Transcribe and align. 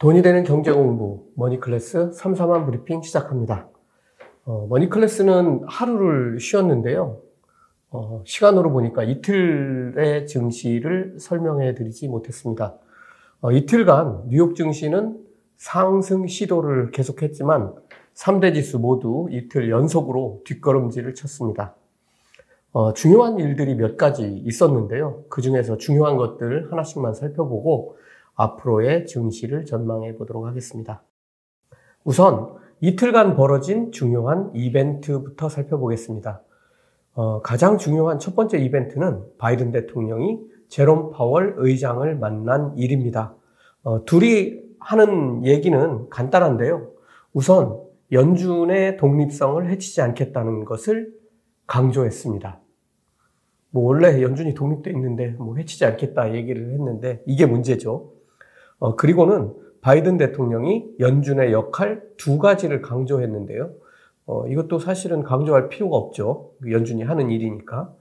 돈이 0.00 0.22
되는 0.22 0.44
경제 0.44 0.72
공부 0.72 1.26
머니클래스 1.34 2.12
3, 2.14 2.32
4만 2.32 2.64
브리핑 2.64 3.02
시작합니다. 3.02 3.68
어, 4.46 4.66
머니클래스는 4.70 5.64
하루를 5.66 6.40
쉬었는데요. 6.40 7.20
어, 7.90 8.22
시간으로 8.24 8.72
보니까 8.72 9.04
이틀의 9.04 10.26
증시를 10.26 11.16
설명해 11.20 11.74
드리지 11.74 12.08
못했습니다. 12.08 12.78
어, 13.42 13.52
이틀간 13.52 14.28
뉴욕 14.28 14.56
증시는 14.56 15.18
상승 15.58 16.26
시도를 16.26 16.92
계속했지만 16.92 17.74
3대 18.14 18.54
지수 18.54 18.78
모두 18.78 19.28
이틀 19.30 19.68
연속으로 19.68 20.40
뒷걸음질을 20.46 21.14
쳤습니다. 21.14 21.74
어, 22.72 22.94
중요한 22.94 23.38
일들이 23.38 23.74
몇 23.74 23.98
가지 23.98 24.24
있었는데요. 24.46 25.24
그 25.28 25.42
중에서 25.42 25.76
중요한 25.76 26.16
것들 26.16 26.72
하나씩만 26.72 27.12
살펴보고 27.12 28.00
앞으로의 28.40 29.06
증시를 29.06 29.64
전망해 29.66 30.16
보도록 30.16 30.46
하겠습니다. 30.46 31.02
우선 32.04 32.54
이틀간 32.80 33.36
벌어진 33.36 33.92
중요한 33.92 34.50
이벤트부터 34.54 35.50
살펴보겠습니다. 35.50 36.42
어, 37.12 37.42
가장 37.42 37.76
중요한 37.76 38.18
첫 38.18 38.34
번째 38.34 38.58
이벤트는 38.58 39.22
바이든 39.36 39.72
대통령이 39.72 40.40
제롬 40.68 41.10
파월 41.10 41.54
의장을 41.58 42.16
만난 42.16 42.76
일입니다. 42.78 43.34
어, 43.82 44.04
둘이 44.06 44.60
하는 44.78 45.44
얘기는 45.44 46.08
간단한데요. 46.08 46.90
우선 47.34 47.78
연준의 48.12 48.96
독립성을 48.96 49.68
해치지 49.68 50.00
않겠다는 50.00 50.64
것을 50.64 51.12
강조했습니다. 51.66 52.60
뭐 53.72 53.84
원래 53.84 54.22
연준이 54.22 54.54
독립돼 54.54 54.90
있는데 54.92 55.28
뭐 55.38 55.56
해치지 55.56 55.84
않겠다 55.84 56.34
얘기를 56.34 56.72
했는데 56.72 57.22
이게 57.26 57.44
문제죠. 57.46 58.19
어, 58.80 58.96
그리고는 58.96 59.54
바이든 59.82 60.16
대통령이 60.16 60.96
연준의 60.98 61.52
역할 61.52 62.02
두 62.16 62.38
가지를 62.38 62.82
강조했는데요. 62.82 63.70
어, 64.26 64.46
이것도 64.46 64.78
사실은 64.78 65.22
강조할 65.22 65.68
필요가 65.68 65.96
없죠. 65.96 66.50
연준이 66.68 67.02
하는 67.02 67.30
일이니까. 67.30 67.92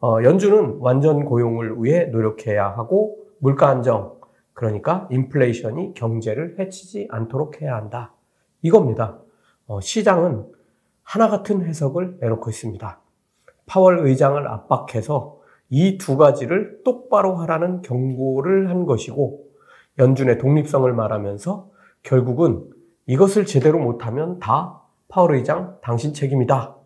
어, 0.00 0.22
연준은 0.22 0.76
완전 0.80 1.24
고용을 1.24 1.82
위해 1.82 2.04
노력해야 2.04 2.68
하고 2.68 3.16
물가 3.38 3.68
안정, 3.68 4.16
그러니까 4.54 5.08
인플레이션이 5.10 5.94
경제를 5.94 6.56
해치지 6.58 7.08
않도록 7.10 7.60
해야 7.60 7.76
한다. 7.76 8.12
이겁니다. 8.62 9.18
어, 9.66 9.80
시장은 9.80 10.46
하나 11.02 11.28
같은 11.28 11.64
해석을 11.64 12.18
내놓고 12.20 12.50
있습니다. 12.50 13.00
파월 13.66 14.06
의장을 14.06 14.46
압박해서 14.46 15.38
이 15.70 15.98
두 15.98 16.16
가지를 16.16 16.82
똑바로 16.84 17.36
하라는 17.36 17.82
경고를 17.82 18.70
한 18.70 18.86
것이고 18.86 19.47
연준의 19.98 20.38
독립성을 20.38 20.90
말하면서 20.92 21.70
결국은 22.02 22.64
이것을 23.06 23.46
제대로 23.46 23.78
못하면 23.78 24.38
다 24.38 24.82
파월 25.08 25.34
의장 25.34 25.78
당신 25.82 26.12
책임이다. 26.12 26.76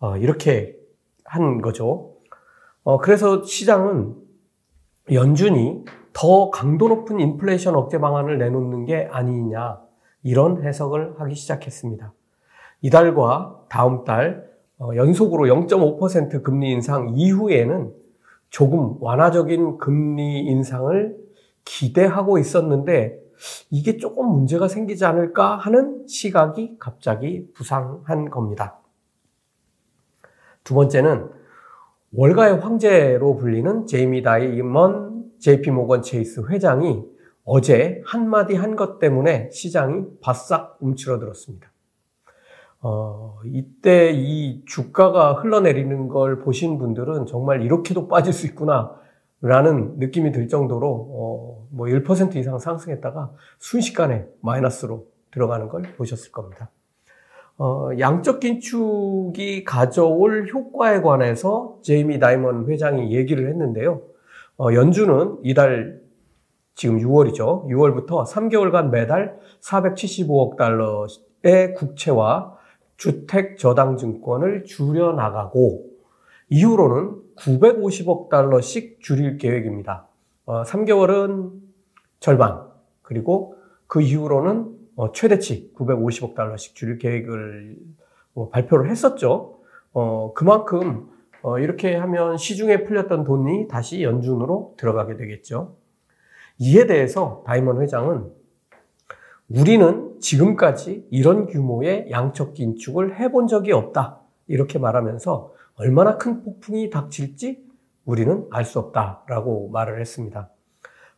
어, 0.00 0.16
이렇게 0.16 0.76
한 1.24 1.60
거죠. 1.60 2.14
어, 2.82 2.98
그래서 2.98 3.42
시장은 3.42 4.14
연준이 5.12 5.84
더 6.12 6.50
강도 6.50 6.88
높은 6.88 7.20
인플레이션 7.20 7.76
억제 7.76 7.98
방안을 7.98 8.38
내놓는 8.38 8.86
게 8.86 9.08
아니냐 9.10 9.80
이런 10.22 10.62
해석을 10.64 11.20
하기 11.20 11.34
시작했습니다. 11.34 12.12
이달과 12.80 13.64
다음 13.68 14.04
달 14.04 14.48
어, 14.78 14.90
연속으로 14.94 15.44
0.5% 15.46 16.42
금리 16.42 16.70
인상 16.70 17.10
이후에는 17.14 17.92
조금 18.50 18.96
완화적인 19.00 19.78
금리 19.78 20.40
인상을 20.40 21.27
기대하고 21.68 22.38
있었는데 22.38 23.18
이게 23.70 23.98
조금 23.98 24.26
문제가 24.30 24.66
생기지 24.66 25.04
않을까 25.04 25.56
하는 25.56 26.06
시각이 26.08 26.76
갑자기 26.78 27.46
부상한 27.52 28.30
겁니다. 28.30 28.78
두 30.64 30.74
번째는 30.74 31.28
월가의 32.12 32.58
황제로 32.58 33.36
불리는 33.36 33.86
제이미 33.86 34.22
다이먼 34.22 35.24
JP 35.38 35.70
모건 35.70 36.02
체이스 36.02 36.46
회장이 36.48 37.04
어제 37.44 38.02
한마디 38.06 38.54
한 38.54 38.74
것 38.74 38.98
때문에 38.98 39.50
시장이 39.50 40.04
바싹 40.20 40.78
움츠러들었습니다. 40.80 41.70
어, 42.80 43.38
이때 43.44 44.12
이 44.14 44.64
주가가 44.66 45.34
흘러내리는 45.34 46.08
걸 46.08 46.40
보신 46.40 46.78
분들은 46.78 47.26
정말 47.26 47.62
이렇게도 47.62 48.08
빠질 48.08 48.32
수 48.32 48.46
있구나 48.46 48.94
라는 49.40 49.98
느낌이 49.98 50.32
들 50.32 50.48
정도로 50.48 50.88
어, 50.88 51.68
뭐1% 51.76 52.36
이상 52.36 52.58
상승했다가 52.58 53.30
순식간에 53.58 54.26
마이너스로 54.40 55.06
들어가는 55.30 55.68
걸 55.68 55.82
보셨을 55.96 56.32
겁니다. 56.32 56.70
어, 57.56 57.90
양적 57.98 58.40
긴축이 58.40 59.64
가져올 59.64 60.48
효과에 60.48 61.00
관해서 61.00 61.78
제이미 61.82 62.18
다이먼 62.18 62.68
회장이 62.68 63.14
얘기를 63.14 63.48
했는데요. 63.48 64.02
어, 64.58 64.72
연준은 64.72 65.38
이달 65.44 66.00
지금 66.74 66.98
6월이죠. 66.98 67.66
6월부터 67.66 68.24
3개월간 68.24 68.90
매달 68.90 69.38
475억 69.60 70.56
달러의 70.56 71.74
국채와 71.76 72.56
주택 72.96 73.58
저당 73.58 73.96
증권을 73.96 74.64
줄여 74.64 75.12
나가고 75.12 75.84
이후로는 76.50 77.22
950억 77.36 78.28
달러씩 78.28 79.00
줄일 79.00 79.38
계획입니다. 79.38 80.06
어, 80.46 80.62
3개월은 80.62 81.52
절반, 82.20 82.62
그리고 83.02 83.56
그 83.86 84.00
이후로는 84.00 84.76
어, 84.96 85.12
최대치 85.12 85.72
950억 85.76 86.34
달러씩 86.34 86.74
줄일 86.74 86.98
계획을 86.98 87.76
뭐 88.32 88.48
발표를 88.48 88.90
했었죠. 88.90 89.60
어, 89.92 90.32
그만큼 90.34 91.08
어, 91.42 91.58
이렇게 91.58 91.94
하면 91.94 92.36
시중에 92.36 92.84
풀렸던 92.84 93.24
돈이 93.24 93.68
다시 93.68 94.02
연준으로 94.02 94.74
들어가게 94.76 95.16
되겠죠. 95.16 95.76
이에 96.58 96.86
대해서 96.86 97.44
다이먼 97.46 97.80
회장은 97.80 98.32
우리는 99.48 100.18
지금까지 100.20 101.06
이런 101.10 101.46
규모의 101.46 102.10
양적 102.10 102.54
긴축을 102.54 103.18
해본 103.18 103.46
적이 103.46 103.72
없다. 103.72 104.20
이렇게 104.46 104.78
말하면서 104.78 105.52
얼마나 105.78 106.18
큰 106.18 106.42
폭풍이 106.42 106.90
닥칠지 106.90 107.64
우리는 108.04 108.46
알 108.50 108.64
수 108.64 108.80
없다라고 108.80 109.70
말을 109.70 110.00
했습니다. 110.00 110.50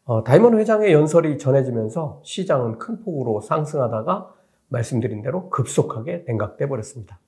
어, 0.05 0.23
다이먼 0.23 0.59
회장의 0.59 0.93
연설이 0.93 1.39
전해지면서 1.39 2.21
시장은 2.25 2.79
큰 2.79 3.03
폭으로 3.03 3.41
상승하다가 3.41 4.35
말씀드린 4.69 5.23
대로 5.23 5.49
급속하게 5.51 6.25
냉각돼 6.27 6.69
버렸습니다. 6.69 7.19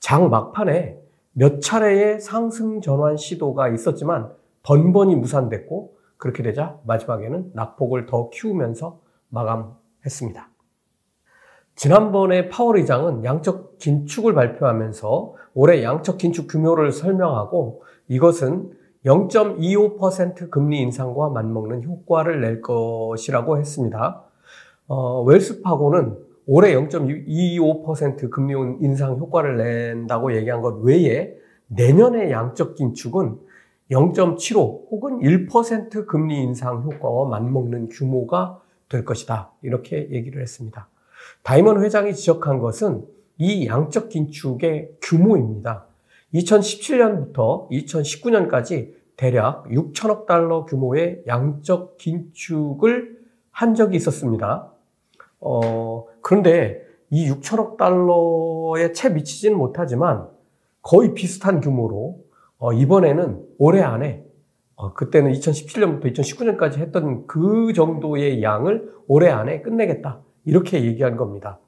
장 0.00 0.30
막판에 0.30 0.98
몇 1.32 1.60
차례의 1.60 2.20
상승 2.20 2.80
전환 2.80 3.16
시도가 3.16 3.68
있었지만 3.68 4.32
번번이 4.64 5.14
무산됐고 5.14 5.96
그렇게 6.16 6.42
되자 6.42 6.78
마지막에는 6.84 7.52
낙폭을 7.54 8.06
더 8.06 8.30
키우면서 8.30 9.00
마감했습니다. 9.28 10.49
지난번에 11.80 12.50
파월 12.50 12.76
의장은 12.76 13.24
양적 13.24 13.78
긴축을 13.78 14.34
발표하면서 14.34 15.34
올해 15.54 15.82
양적 15.82 16.18
긴축 16.18 16.46
규모를 16.46 16.92
설명하고 16.92 17.84
이것은 18.06 18.72
0.25% 19.06 20.50
금리 20.50 20.82
인상과 20.82 21.30
맞먹는 21.30 21.84
효과를 21.84 22.42
낼 22.42 22.60
것이라고 22.60 23.56
했습니다. 23.56 24.22
어, 24.88 25.22
웰스파고는 25.22 26.18
올해 26.46 26.74
0.25% 26.74 28.28
금리 28.28 28.52
인상 28.84 29.16
효과를 29.16 29.56
낸다고 29.56 30.36
얘기한 30.36 30.60
것 30.60 30.82
외에 30.82 31.34
내년의 31.68 32.30
양적 32.30 32.74
긴축은 32.74 33.38
0.75 33.90 34.90
혹은 34.90 35.20
1% 35.20 36.04
금리 36.04 36.42
인상 36.42 36.82
효과와 36.82 37.30
맞먹는 37.30 37.88
규모가 37.88 38.60
될 38.90 39.06
것이다. 39.06 39.52
이렇게 39.62 40.10
얘기를 40.10 40.42
했습니다. 40.42 40.89
다이먼 41.42 41.82
회장이 41.82 42.14
지적한 42.14 42.58
것은 42.58 43.04
이 43.38 43.66
양적 43.66 44.08
긴축의 44.08 44.96
규모입니다. 45.02 45.86
2017년부터 46.34 47.68
2019년까지 47.70 48.92
대략 49.16 49.64
6천억 49.68 50.26
달러 50.26 50.64
규모의 50.64 51.22
양적 51.26 51.98
긴축을 51.98 53.18
한 53.50 53.74
적이 53.74 53.96
있었습니다. 53.96 54.70
어, 55.40 56.06
그런데 56.22 56.82
이 57.10 57.30
6천억 57.30 57.76
달러에 57.76 58.92
채 58.92 59.10
미치지는 59.10 59.58
못하지만 59.58 60.28
거의 60.82 61.14
비슷한 61.14 61.60
규모로 61.60 62.24
어, 62.58 62.72
이번에는 62.72 63.44
올해 63.58 63.82
안에 63.82 64.24
어, 64.76 64.94
그때는 64.94 65.32
2017년부터 65.32 66.12
2019년까지 66.14 66.78
했던 66.78 67.26
그 67.26 67.72
정도의 67.74 68.42
양을 68.42 68.94
올해 69.08 69.28
안에 69.28 69.60
끝내겠다. 69.60 70.20
이렇게 70.44 70.84
얘기한 70.84 71.16
겁니다. 71.16 71.58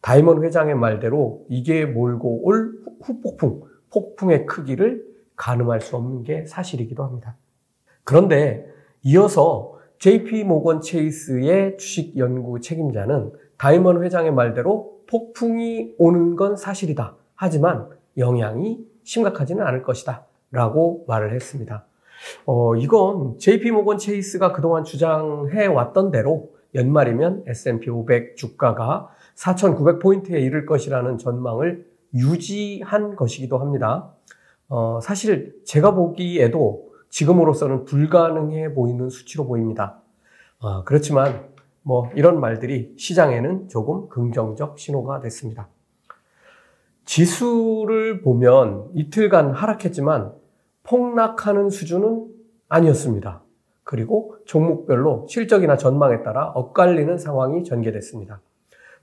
다이먼 0.00 0.44
회장의 0.44 0.74
말대로 0.74 1.44
이게 1.48 1.86
몰고 1.86 2.44
올 2.44 2.74
후폭풍, 3.02 3.62
폭풍의 3.90 4.46
크기를 4.46 5.04
가늠할 5.36 5.80
수 5.80 5.96
없는 5.96 6.22
게 6.22 6.44
사실이기도 6.46 7.02
합니다. 7.02 7.36
그런데 8.04 8.66
이어서 9.02 9.78
JP 9.98 10.44
모건 10.44 10.80
체이스의 10.80 11.78
주식 11.78 12.16
연구 12.18 12.60
책임자는 12.60 13.32
다이먼 13.56 14.02
회장의 14.02 14.32
말대로 14.32 15.00
폭풍이 15.06 15.94
오는 15.98 16.36
건 16.36 16.56
사실이다. 16.56 17.16
하지만 17.34 17.88
영향이 18.18 18.84
심각하지는 19.04 19.64
않을 19.64 19.82
것이다. 19.82 20.26
라고 20.50 21.04
말을 21.08 21.32
했습니다. 21.34 21.86
어, 22.46 22.76
이건 22.76 23.38
JP 23.38 23.70
모건 23.70 23.98
체이스가 23.98 24.52
그동안 24.52 24.84
주장해 24.84 25.66
왔던 25.66 26.10
대로 26.10 26.53
연말이면 26.74 27.44
S&P 27.46 27.90
500 27.90 28.36
주가가 28.36 29.08
4,900포인트에 29.36 30.40
이를 30.42 30.66
것이라는 30.66 31.18
전망을 31.18 31.86
유지한 32.14 33.16
것이기도 33.16 33.58
합니다. 33.58 34.12
어, 34.68 35.00
사실 35.02 35.60
제가 35.64 35.94
보기에도 35.94 36.92
지금으로서는 37.10 37.84
불가능해 37.84 38.74
보이는 38.74 39.08
수치로 39.08 39.46
보입니다. 39.46 40.00
어, 40.58 40.84
그렇지만 40.84 41.48
뭐 41.82 42.10
이런 42.14 42.40
말들이 42.40 42.94
시장에는 42.96 43.68
조금 43.68 44.08
긍정적 44.08 44.78
신호가 44.78 45.20
됐습니다. 45.20 45.68
지수를 47.04 48.22
보면 48.22 48.88
이틀간 48.94 49.52
하락했지만 49.52 50.32
폭락하는 50.82 51.70
수준은 51.70 52.26
아니었습니다. 52.68 53.43
그리고 53.84 54.36
종목별로 54.46 55.26
실적이나 55.28 55.76
전망에 55.76 56.22
따라 56.22 56.48
엇갈리는 56.54 57.18
상황이 57.18 57.62
전개됐습니다. 57.64 58.40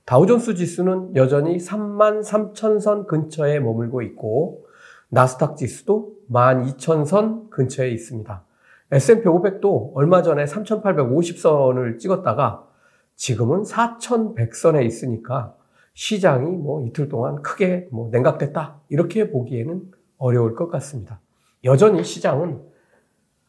다우존스 0.04 0.56
지수는 0.56 1.14
여전히 1.14 1.56
3만 1.56 2.22
3천선 2.24 3.06
근처에 3.06 3.60
머물고 3.60 4.02
있고 4.02 4.66
나스닥 5.08 5.56
지수도 5.56 6.16
12,000선 6.30 7.50
근처에 7.50 7.90
있습니다. 7.90 8.44
S&P 8.90 9.24
500도 9.24 9.92
얼마 9.94 10.22
전에 10.22 10.44
3,850선을 10.44 11.98
찍었다가 11.98 12.66
지금은 13.14 13.62
4,100선에 13.62 14.84
있으니까 14.84 15.54
시장이 15.94 16.50
뭐 16.56 16.84
이틀 16.84 17.08
동안 17.08 17.40
크게 17.42 17.88
뭐 17.92 18.08
냉각됐다 18.10 18.80
이렇게 18.88 19.30
보기에는 19.30 19.82
어려울 20.18 20.54
것 20.54 20.68
같습니다. 20.68 21.20
여전히 21.64 22.02
시장은 22.02 22.71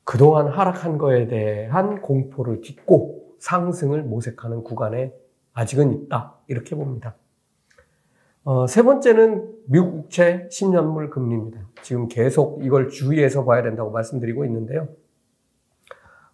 그동안 0.03 0.47
하락한 0.47 0.97
거에 0.97 1.27
대한 1.27 2.01
공포를 2.01 2.61
딛고 2.61 3.35
상승을 3.39 4.03
모색하는 4.03 4.63
구간에 4.63 5.13
아직은 5.53 5.93
있다. 5.93 6.35
이렇게 6.47 6.75
봅니다. 6.75 7.15
어, 8.43 8.67
세 8.67 8.83
번째는 8.83 9.49
미국 9.67 9.91
국채 9.91 10.47
10년물 10.51 11.09
금리입니다. 11.09 11.61
지금 11.81 12.07
계속 12.07 12.63
이걸 12.63 12.89
주의해서 12.89 13.45
봐야 13.45 13.63
된다고 13.63 13.91
말씀드리고 13.91 14.43
있는데요. 14.45 14.89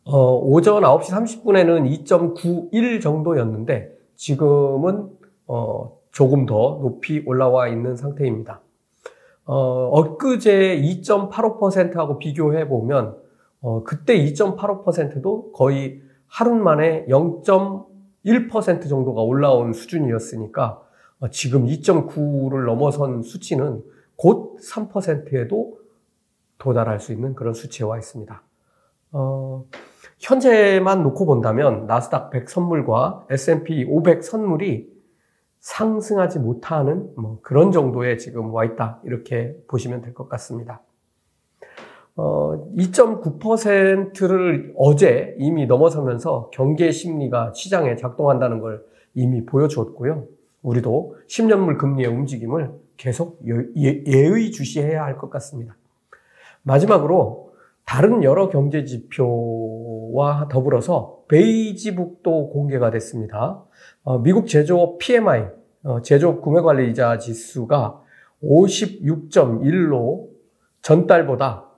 어, 0.06 0.38
오전 0.40 0.82
9시 0.82 1.12
30분에는 1.44 2.04
2.91 2.06 3.02
정도였는데 3.02 3.96
지금은 4.16 5.10
어, 5.46 6.00
조금 6.12 6.48
더 6.48 6.80
높이 6.82 7.24
올라와 7.28 7.68
있는 7.68 7.96
상태입니다. 7.96 8.62
어, 9.46 9.90
엊그제 9.92 10.82
2.85%하고 10.82 12.18
비교해 12.18 12.68
보면 12.68 13.18
어, 13.62 13.84
그때 13.84 14.18
2.85%도 14.18 15.52
거의 15.52 16.02
하루 16.28 16.56
만에 16.56 17.06
0.1% 17.08 18.88
정도가 18.88 19.22
올라온 19.22 19.74
수준이었으니까 19.74 20.82
어, 21.20 21.30
지금 21.30 21.66
2.9를 21.66 22.66
넘어선 22.66 23.22
수치는 23.24 23.84
곧 24.16 24.58
3%에도 24.60 25.80
도달할 26.58 27.00
수 27.00 27.12
있는 27.14 27.36
그런 27.36 27.54
수치에 27.54 27.86
와 27.86 27.98
있습니다. 27.98 28.42
어, 29.12 29.66
현재만 30.20 31.04
놓고 31.04 31.26
본다면 31.26 31.88
나스닥 31.88 32.30
100 32.30 32.50
선물과 32.50 33.26
S&P 33.30 33.86
500 33.86 34.24
선물이 34.24 35.00
상승하지 35.60 36.40
못하는 36.40 37.12
뭐 37.18 37.40
그런 37.42 37.72
정도에 37.72 38.18
지금 38.18 38.54
와 38.54 38.64
있다 38.66 39.00
이렇게 39.04 39.56
보시면 39.68 40.02
될 40.02 40.14
것 40.14 40.30
같습니다. 40.30 40.82
어, 42.22 42.70
2.9%를 42.76 44.74
어제 44.76 45.36
이미 45.40 45.66
넘어서면서 45.68 46.50
경계 46.52 46.92
심리가 46.92 47.54
시장에 47.54 47.96
작동한다는 47.96 48.60
걸 48.60 48.84
이미 49.16 49.46
보여주었고요. 49.46 50.26
우리도 50.62 51.16
10년물 51.30 51.78
금리의 51.78 52.10
움직임을 52.10 52.72
계속 52.98 53.40
예, 53.48 54.04
예의 54.06 54.52
주시해야 54.52 55.02
할 55.06 55.18
것 55.18 55.30
같습니다. 55.30 55.78
마지막으로 56.64 57.54
다른 57.86 58.22
여러 58.24 58.50
경제 58.50 58.84
지표와 58.84 60.50
더불어서 60.52 61.20
베이지북도 61.30 62.50
공개가 62.50 62.92
됐습니다. 62.92 63.64
어, 64.04 64.20
미국 64.20 64.48
제조업 64.48 64.98
PMI, 64.98 65.46
어, 65.84 66.02
제조업 66.02 66.42
구매관리이자 66.42 67.18
지수가 67.18 68.02
56.1로 68.44 70.28
전달보다 70.82 71.69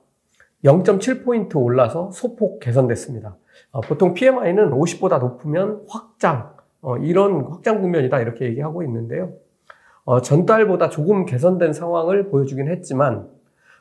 0.7포인트 0.63 1.55
올라서 1.55 2.11
소폭 2.11 2.59
개선됐습니다. 2.59 3.35
어, 3.71 3.81
보통 3.81 4.13
PMI는 4.13 4.71
50보다 4.71 5.19
높으면 5.19 5.83
확장, 5.87 6.55
어, 6.81 6.97
이런 6.97 7.45
확장 7.45 7.81
국면이다 7.81 8.19
이렇게 8.19 8.45
얘기하고 8.45 8.83
있는데요. 8.83 9.33
어, 10.03 10.21
전달보다 10.21 10.89
조금 10.89 11.25
개선된 11.25 11.73
상황을 11.73 12.29
보여주긴 12.29 12.67
했지만 12.67 13.29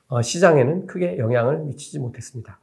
어, 0.08 0.22
시장에는 0.22 0.86
크게 0.86 1.18
영향을 1.18 1.60
미치지 1.60 1.98
못했습니다. 1.98 2.58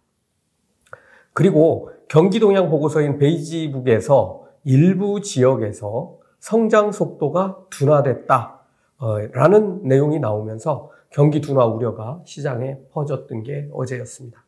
그리고 1.33 1.91
경기 2.07 2.39
동향 2.39 2.69
보고서인 2.69 3.19
베이지북에서 3.19 4.47
일부 4.63 5.21
지역에서 5.21 6.17
성장 6.39 6.91
속도가 6.91 7.57
둔화됐다 7.69 8.59
어, 8.99 9.19
라는 9.33 9.83
내용이 9.83 10.19
나오면서 10.19 10.91
경기 11.09 11.42
둔화 11.42 11.65
우려가 11.65 12.21
시장에 12.25 12.77
퍼졌던 12.92 13.44
게 13.44 13.69
어제였습니다. 13.74 14.44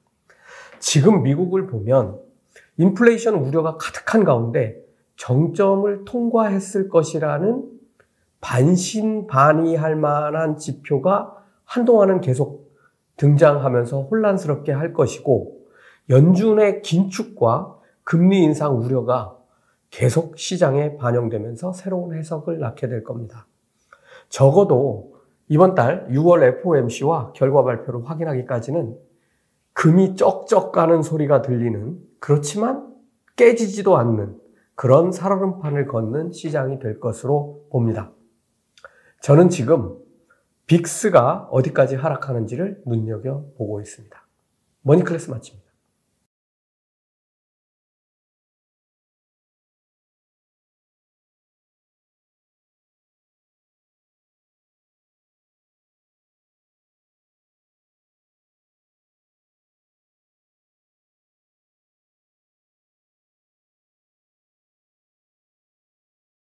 지금 0.80 1.24
미국을 1.24 1.68
보면 1.68 2.20
인플레이션 2.78 3.36
우려가 3.36 3.78
가득한 3.78 4.24
가운데 4.24 4.82
정점을 5.18 6.06
통과했을 6.06 6.90
것이라는 6.90 7.70
반신반의할 8.42 9.96
만한 9.96 10.58
지표가 10.58 11.44
한동안은 11.66 12.22
계속 12.22 12.74
등장하면서 13.18 14.04
혼란스럽게 14.04 14.72
할 14.72 14.94
것이고 14.94 15.60
연준의 16.10 16.82
긴축과 16.82 17.78
금리 18.04 18.44
인상 18.44 18.78
우려가 18.78 19.38
계속 19.92 20.38
시장에 20.38 20.96
반영되면서 20.98 21.74
새로운 21.74 22.16
해석을 22.16 22.60
낳게 22.60 22.88
될 22.88 23.04
겁니다. 23.04 23.46
적어도 24.30 25.19
이번 25.50 25.74
달 25.75 26.08
6월 26.10 26.44
FOMC와 26.60 27.34
결과 27.34 27.63
발표를 27.63 28.08
확인하기까지는 28.08 28.98
금이 29.74 30.15
쩍쩍 30.15 30.72
가는 30.72 31.01
소리가 31.01 31.41
들리는 31.41 32.00
그렇지만 32.20 32.88
깨지지도 33.36 33.98
않는 33.98 34.38
그런 34.75 35.12
살얼음판을 35.12 35.88
걷는 35.88 36.32
시장이 36.32 36.79
될 36.79 37.00
것으로 37.00 37.65
봅니다. 37.72 38.12
저는 39.22 39.50
지금 39.50 39.98
VIX가 40.68 41.50
어디까지 41.51 41.96
하락하는지를 41.96 42.84
눈여겨보고 42.86 43.82
있습니다. 43.82 44.27
머니클래스 44.84 45.32
마칩니다. 45.32 45.69